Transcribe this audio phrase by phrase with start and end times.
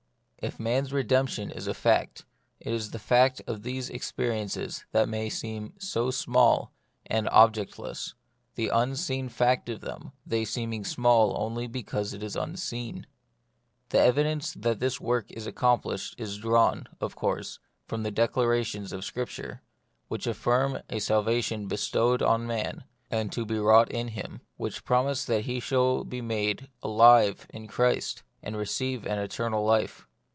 [0.41, 2.25] If man's redemption is a fact,
[2.59, 6.73] it is the fact of these experiences that may seem so small
[7.05, 8.15] and ob jectless;
[8.55, 13.05] the unseen fact of them, they seem ing small only because it is unseen.
[13.89, 19.05] The evidence that this work is accomplished is drawn, of course, from the declarations of
[19.05, 19.61] Scripture,
[20.07, 24.85] which affirm a salvation bestowed on man, and to be wrought out in him; which
[24.85, 30.07] promise that he shall be made alive in Christ, and receive an eternal life.